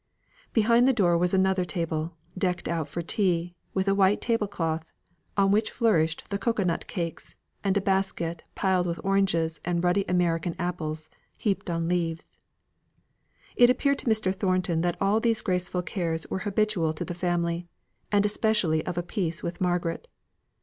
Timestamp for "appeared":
13.69-13.99